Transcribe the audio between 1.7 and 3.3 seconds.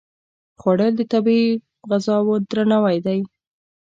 غذاو درناوی دی